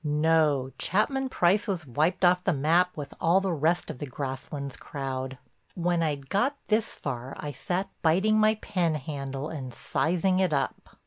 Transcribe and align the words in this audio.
No—Chapman 0.03 1.29
Price 1.29 1.67
was 1.67 1.85
wiped 1.85 2.25
off 2.25 2.43
the 2.43 2.53
map 2.53 2.97
with 2.97 3.13
all 3.21 3.39
the 3.39 3.53
rest 3.53 3.91
of 3.91 3.99
the 3.99 4.07
Grasslands 4.07 4.75
crowd. 4.75 5.37
When 5.75 6.01
I'd 6.01 6.27
got 6.27 6.57
this 6.69 6.95
far 6.95 7.35
I 7.39 7.51
sat 7.51 7.87
biting 8.01 8.39
my 8.39 8.55
pen 8.55 8.95
handle 8.95 9.49
and 9.49 9.71
sizing 9.71 10.39
it 10.39 10.55
up. 10.55 10.97